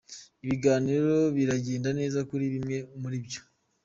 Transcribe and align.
Ibiganiro 0.45 1.13
biragenda 1.35 1.89
neza 1.99 2.19
kuri 2.29 2.45
bimwe 2.53 2.77
muri 3.01 3.17
byo. 3.25 3.41